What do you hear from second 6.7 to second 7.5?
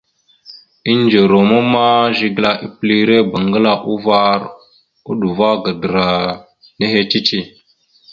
nehe cici.